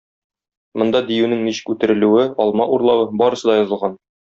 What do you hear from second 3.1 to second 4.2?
барысы да язылган.